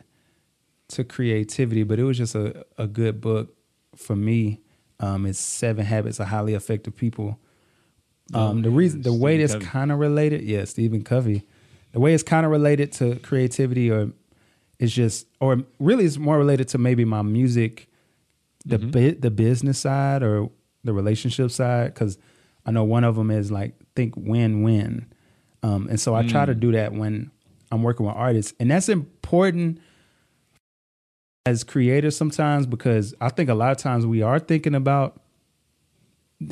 [0.90, 3.56] to creativity, but it was just a, a good book
[3.96, 4.62] for me.
[5.00, 7.40] Um, it's Seven Habits of Highly Effective People.
[8.34, 9.66] Um, Oh, the reason, the way that's Covey.
[9.66, 11.44] kind of related, yeah, Stephen Covey.
[11.92, 14.12] The way it's kind of related to creativity, or
[14.80, 17.88] it's just, or really, it's more related to maybe my music,
[18.66, 18.92] the Mm-hmm.
[18.92, 20.50] bit, the business side, or
[20.84, 21.94] the relationship side.
[21.94, 22.18] Because
[22.66, 25.08] I know one of them is like think win win,
[25.64, 26.48] um, and so I try Mm.
[26.48, 27.32] to do that when
[27.72, 29.80] I'm working with artists, and that's important
[31.46, 35.20] as creators sometimes because I think a lot of times we are thinking about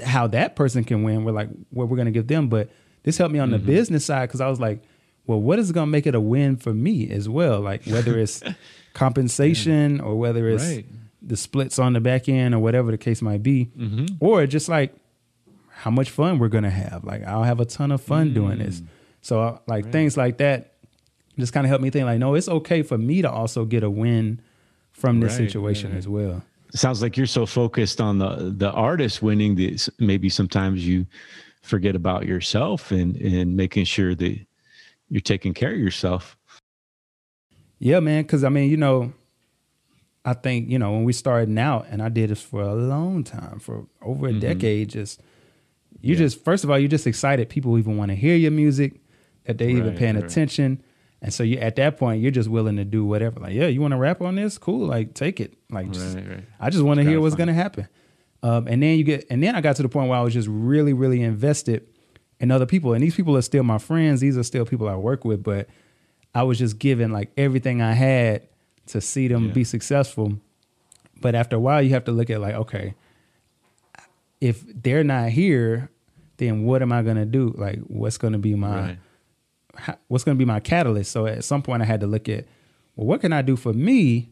[0.04, 1.24] how that person can win.
[1.24, 2.70] We're like, what we're gonna give them, but
[3.04, 3.66] this helped me on the Mm-hmm.
[3.68, 4.82] business side because I was like,
[5.28, 7.60] well, what is gonna make it a win for me as well?
[7.62, 8.42] Like whether it's
[8.94, 10.86] compensation or whether it's Right.
[11.22, 14.06] the splits on the back end or whatever the case might be, Mm-hmm.
[14.20, 14.96] or just like
[15.70, 17.04] how much fun we're gonna have.
[17.04, 18.82] Like I'll have a ton of fun doing this.
[19.22, 20.74] So uh, like things like that
[21.38, 23.84] just kind of helped me think like, no, it's okay for me to also get
[23.84, 24.42] a win
[24.92, 25.98] from this Right, situation right.
[26.00, 26.42] as well.
[26.74, 31.06] sounds like you're so focused on the the artist winning that maybe sometimes you
[31.62, 34.40] forget about yourself and and making sure that
[35.10, 36.38] you're taking care of yourself.
[37.80, 38.24] Yeah, man.
[38.24, 39.14] Because I mean, you know,
[40.26, 43.24] I think you know when we started out, and I did this for a long
[43.24, 44.90] time, for over a decade.
[44.90, 45.22] Just
[46.02, 46.22] you Mm-hmm.
[46.22, 46.28] Yeah.
[46.28, 49.02] just first of all, you're just excited people even want to hear your music,
[49.46, 50.24] that they even paying right.
[50.24, 50.84] attention,
[51.22, 53.40] and so you at that point you're just willing to do whatever.
[53.40, 54.58] Like, yeah, you want to rap on this?
[54.58, 55.58] Cool, like take it.
[55.70, 56.46] Like, just, Right, right.
[56.60, 57.56] I just want to hear what's gratifying.
[57.56, 57.88] gonna happen.
[58.44, 60.34] Um, and then you get, and then I got to the point where I was
[60.34, 61.88] just really, really invested
[62.40, 62.94] in other people.
[62.94, 64.22] And these people are still my friends.
[64.22, 65.68] These are still people I work with, but
[66.36, 68.48] I was just giving like everything I had
[68.88, 69.54] to see them Yeah.
[69.54, 70.40] be successful.
[71.20, 72.94] But after a while, you have to look at like, okay,
[74.40, 75.90] if they're not here,
[76.38, 77.56] then what am I gonna do?
[77.58, 78.98] Like, what's gonna be my Right.
[80.08, 81.12] what's going to be my catalyst.
[81.12, 82.46] So at some point, I had to look at,
[82.96, 84.30] well, what can I do for me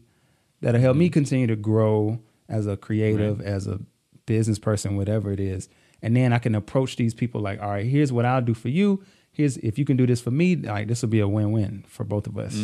[0.60, 1.12] that'll help me mm.
[1.12, 3.80] continue to grow as a creative, as a
[4.26, 5.68] business person, whatever it is.
[6.06, 8.68] And then I can approach these people like, all right, here's what I'll do for
[8.68, 9.02] you.
[9.32, 12.04] Here's if you can do this for me, like this will be a win-win for
[12.04, 12.54] both of us.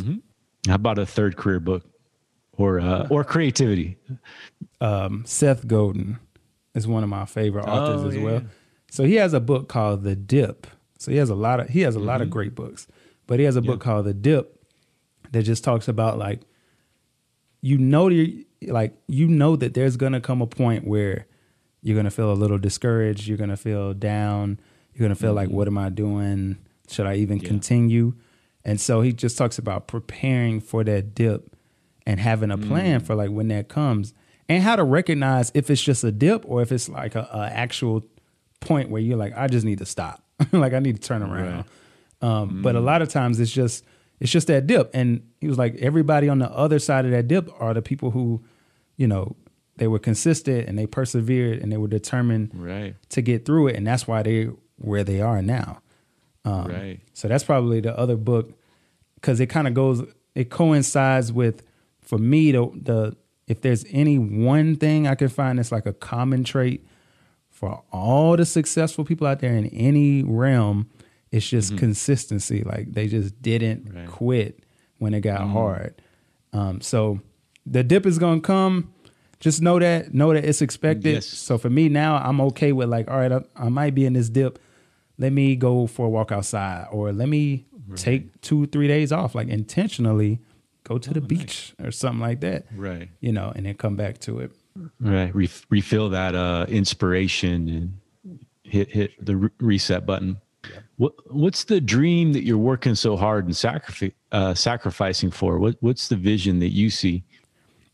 [0.68, 1.84] How about a third career book
[2.52, 3.96] or uh, or creativity?
[4.80, 6.18] um, Seth Godin
[6.74, 8.42] is one of my favorite authors Oh, as yeah, well.
[8.90, 10.66] So he has a book called The Dip.
[10.98, 12.32] So he has a lot of he has a lot of Mm-hmm.
[12.32, 12.86] great books,
[13.26, 14.56] but he has a book called The Dip
[15.32, 16.42] that just talks about like
[17.60, 18.08] you know
[18.68, 21.26] like you know that there's gonna come a point where
[21.82, 24.58] you're gonna feel a little discouraged, you're gonna feel down,
[24.94, 26.58] you're gonna feel like what am I doing?
[26.88, 27.44] Should I even Mm-hmm.
[27.44, 27.50] Yeah.
[27.50, 28.14] continue?
[28.64, 31.56] And so he just talks about preparing for that dip
[32.06, 33.04] and having a plan Mm.
[33.06, 34.14] for like when that comes
[34.48, 37.48] and how to recognize if it's just a dip or if it's like a, a
[37.52, 38.04] actual
[38.60, 40.22] point where you're like, I just need to stop.
[40.52, 41.64] like I need to turn around.
[42.20, 43.84] Um, But a lot of times it's just
[44.20, 44.90] it's just that dip.
[44.94, 48.12] And he was like, everybody on the other side of that dip are the people
[48.12, 48.44] who,
[48.96, 49.34] you know,
[49.76, 52.94] they were consistent and they persevered and they were determined Right.
[53.10, 55.80] to get through it, and that's why they where they are now.
[56.44, 57.00] Um, Right.
[57.14, 58.52] So that's probably the other book
[59.16, 60.02] because it kind of goes,
[60.34, 61.62] it coincides with,
[62.00, 65.92] for me, the, the if there's any one thing I could find that's like a
[65.92, 66.84] common trait
[67.50, 70.90] for all the successful people out there in any realm,
[71.30, 72.62] it's just consistency.
[72.64, 73.96] Like they just didn't Mm-hmm.
[73.96, 74.04] Right.
[74.06, 74.12] Mm-hmm.
[74.12, 74.64] quit
[74.98, 76.00] when it got hard.
[76.52, 77.20] Um, so
[77.64, 78.92] the dip is gonna come.
[79.42, 81.14] Just know that, know that it's expected.
[81.14, 81.26] Yes.
[81.26, 84.12] So for me now, I'm okay with like, all right, I, I might be in
[84.12, 84.60] this dip.
[85.18, 89.34] Let me go for a walk outside, or let me take two, three days off,
[89.34, 90.38] like intentionally
[90.84, 92.66] go to the beach or something like that.
[92.74, 93.08] Right.
[93.20, 94.52] You know, and then come back to it.
[95.00, 95.34] Right.
[95.34, 100.40] Re- refill that uh, inspiration and hit hit the re- reset button.
[100.96, 105.58] What what's the dream that you're working so hard and sacrifice uh, sacrificing for?
[105.58, 107.24] What what's the vision that you see?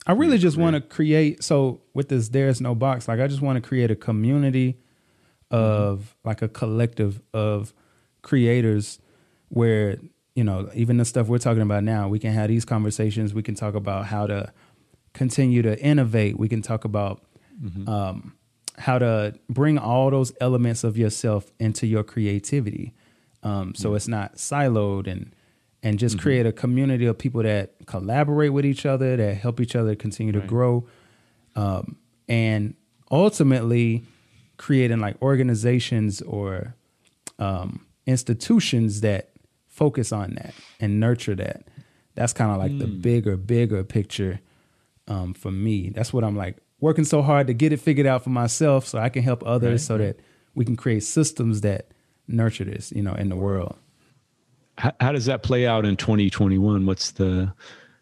[0.09, 1.45] I really just want to create.
[1.45, 3.07] So with this, there's no box.
[3.07, 4.79] Like I just want to create a community
[5.51, 7.75] of like a collective of
[8.23, 8.99] creators
[9.49, 9.99] where
[10.35, 13.35] you know even the stuff we're talking about now, we can have these conversations.
[13.35, 14.53] We can talk about how to
[15.13, 16.39] continue to innovate.
[16.39, 17.23] We can talk about
[17.87, 18.35] um,
[18.79, 22.95] how to bring all those elements of yourself into your creativity.
[23.43, 25.35] Um, so it's not siloed and
[25.83, 29.77] and just create a community of people that collaborate with each other, that help each
[29.77, 30.87] other continue to grow,
[31.55, 31.97] um,
[32.29, 32.75] and
[33.11, 34.05] ultimately
[34.57, 36.75] creating like organizations or
[37.39, 39.31] um, institutions that
[39.69, 41.63] focus on that and nurture that.
[42.15, 44.41] That's kind of like the bigger, bigger picture
[45.07, 45.91] um, for me.
[45.91, 48.99] That's what I'm like working so hard to get it figured out for myself, so
[48.99, 50.21] I can help others, Right, so that
[50.55, 51.93] we can create systems that
[52.27, 53.77] nurture this, you know, in the world.
[54.79, 56.87] How, how does that play out in 2021?
[56.87, 57.53] What's the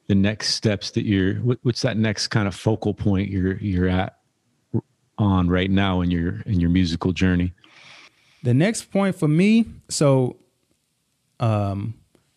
[0.09, 1.37] the next steps that you're?
[1.37, 4.19] What, what's that next kind of focal point you're you're at
[5.19, 7.53] on right now in your in your musical journey?
[8.43, 10.37] The next point for me, so
[11.41, 11.95] um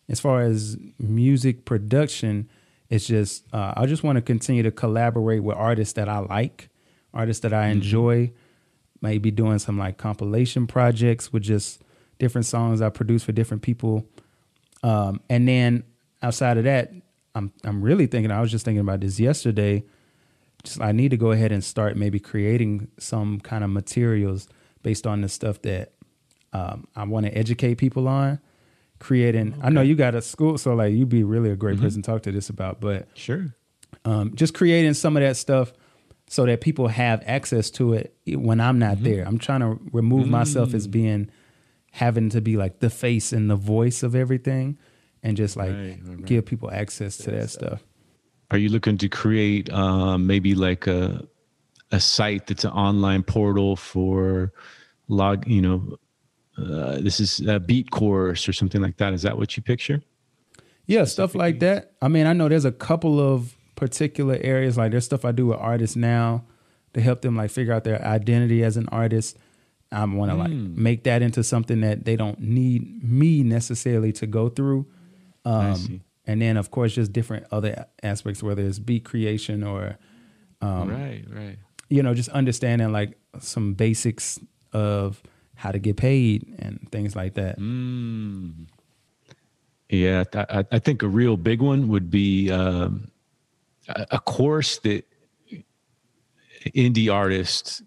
[0.08, 2.48] as far as music production,
[2.88, 6.70] it's just uh, I just want to continue to collaborate with artists that I like,
[7.14, 8.32] artists that I enjoy.
[9.02, 11.82] Maybe doing some like compilation projects with just
[12.18, 14.06] different songs I produce for different people.
[14.82, 15.84] Um, and then
[16.22, 16.92] outside of that,
[17.34, 18.30] I'm I'm really thinking.
[18.30, 19.84] I was just thinking about this yesterday.
[20.62, 24.48] Just I need to go ahead and start maybe creating some kind of materials
[24.82, 25.92] based on the stuff that
[26.52, 28.40] um, I want to educate people on.
[28.98, 32.02] Creating, I know you got a school, so like you'd be really a great person
[32.02, 32.80] to talk to this about.
[32.82, 33.54] But Sure.
[34.04, 35.72] um, just creating some of that stuff
[36.28, 39.24] so that people have access to it when I'm not there.
[39.26, 41.30] I'm trying to remove myself as being
[41.90, 44.78] having to be like the face and the voice of everything,
[45.22, 46.24] and just like Right, right, right.
[46.24, 47.82] give people access to that stuff.
[48.50, 51.26] Are you looking to create um, maybe like a
[51.92, 54.52] a site that's an online portal for
[55.08, 55.46] log?
[55.46, 55.96] You know,
[56.58, 59.12] uh, this is a beat course or something like that.
[59.12, 60.02] Is that what you picture?
[60.86, 61.92] Yeah, stuff like that.
[62.02, 65.46] I mean, I know there's a couple of particular areas like there's stuff I do
[65.46, 66.44] with artists now
[66.94, 69.38] to help them like figure out their identity as an artist.
[69.92, 74.26] I want to like make that into something that they don't need me necessarily to
[74.26, 74.86] go through.
[75.44, 79.98] Um, and then of course just different other aspects, whether it's beat creation or
[80.60, 81.58] um, right, right.
[81.88, 84.38] you know, just understanding like some basics
[84.72, 85.22] of
[85.54, 87.58] how to get paid and things like that.
[87.58, 88.66] Mm.
[89.88, 93.10] Yeah, I, I, think a real big one would be um,
[93.88, 95.04] a course that
[96.66, 97.82] indie artists.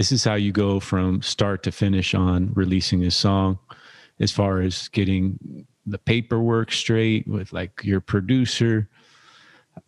[0.00, 3.58] This is how you go from start to finish on releasing a song,
[4.18, 8.88] as far as getting the paperwork straight with like your producer.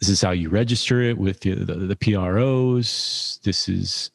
[0.01, 3.41] This is how you register it with the, the, the PROs.
[3.43, 4.11] This is,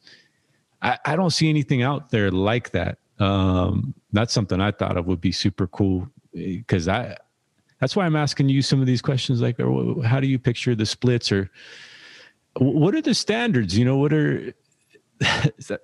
[0.82, 2.98] I, I don't see anything out there like that.
[3.18, 7.16] Um, that's something I thought of would be super cool because I,
[7.80, 9.58] that's why I'm asking you some of these questions like,
[10.04, 11.50] how do you picture the splits or
[12.56, 13.76] what are the standards?
[13.76, 14.54] You know, what are,
[15.58, 15.80] is that,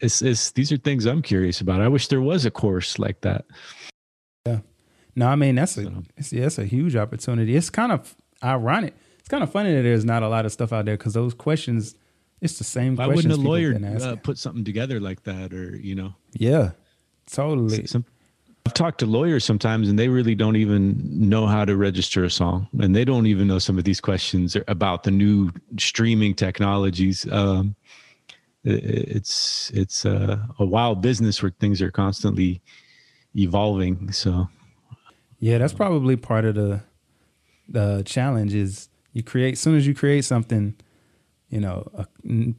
[0.00, 1.80] it's, it's, these are things I'm curious about.
[1.80, 3.44] I wish there was a course like that.
[4.46, 4.60] Yeah.
[5.14, 7.54] No, I mean that's a it's, yeah, it's a huge opportunity.
[7.54, 8.94] It's kind of ironic.
[9.18, 11.34] It's kind of funny that there's not a lot of stuff out there because those
[11.34, 11.94] questions,
[12.40, 12.96] it's the same.
[12.96, 16.14] Why wouldn't a lawyer uh, put something together like that, or you know?
[16.32, 16.72] Yeah,
[17.30, 17.86] totally.
[17.86, 18.04] Some,
[18.66, 22.30] I've talked to lawyers sometimes, and they really don't even know how to register a
[22.30, 27.30] song, and they don't even know some of these questions about the new streaming technologies.
[27.30, 27.76] Um,
[28.64, 32.62] it's it's a, a wild business where things are constantly
[33.34, 34.12] evolving.
[34.12, 34.48] So
[35.40, 36.82] yeah, that's probably part of the
[37.68, 40.74] the challenge is you create as soon as you create something,
[41.48, 42.06] you know, a,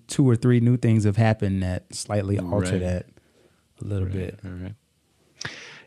[0.07, 2.81] two or three new things have happened that slightly alter right.
[2.81, 3.05] that
[3.81, 4.13] a little right.
[4.13, 4.39] bit.
[4.43, 4.75] All right.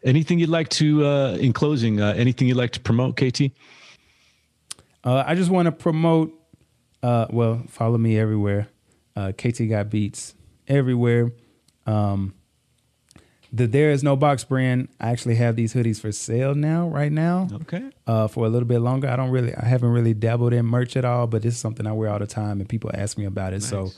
[0.05, 3.51] Anything you'd like to, uh, in closing, uh, anything you'd like to promote, KT?
[5.03, 6.33] Uh, I just want to promote.
[7.03, 8.69] Uh, well, follow me everywhere.
[9.17, 10.35] Uh, KT got beats
[10.69, 11.33] everywhere.
[11.87, 12.35] Um,
[13.53, 17.11] the There Is No Box brand, I actually have these hoodies for sale now, right
[17.11, 17.49] now.
[17.53, 17.91] Okay.
[18.07, 19.09] Uh, for a little bit longer.
[19.09, 21.87] I don't really, I haven't really dabbled in merch at all, but this is something
[21.87, 23.63] I wear all the time and people ask me about it.
[23.63, 23.69] Nice.
[23.71, 23.93] So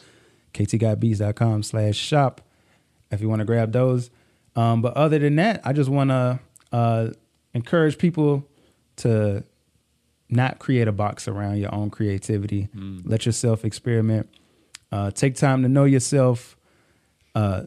[0.54, 2.42] ktgotbeats.com slash shop
[3.10, 4.10] if you want to grab those.
[4.54, 6.40] Um, but other than that, I just want to
[6.72, 7.08] uh,
[7.54, 8.46] encourage people
[8.96, 9.44] to
[10.28, 12.68] not create a box around your own creativity.
[12.76, 13.02] Mm.
[13.04, 14.28] Let yourself experiment.
[14.90, 16.56] Uh, take time to know yourself.
[17.34, 17.64] Uh,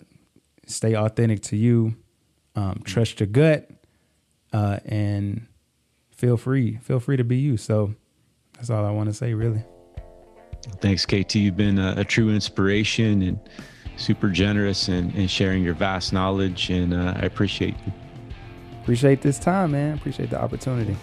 [0.65, 1.95] stay authentic to you,
[2.55, 3.69] um, trust your gut,
[4.53, 5.47] uh, and
[6.11, 6.77] feel free.
[6.77, 7.57] Feel free to be you.
[7.57, 7.93] So
[8.53, 9.63] that's all I want to say, really.
[10.79, 11.35] Thanks, KT.
[11.35, 13.39] You've been a, a true inspiration and
[13.97, 17.93] super generous and, in sharing your vast knowledge, and uh, I appreciate you.
[18.81, 19.97] Appreciate this time, man.
[19.97, 20.95] Appreciate the opportunity.